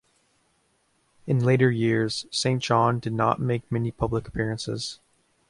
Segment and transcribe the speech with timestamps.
[1.27, 4.99] In later years, Saint John did not make many public appearances.